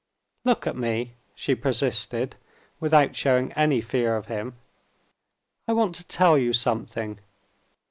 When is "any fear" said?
3.51-4.15